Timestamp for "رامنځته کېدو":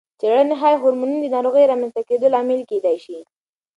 1.67-2.27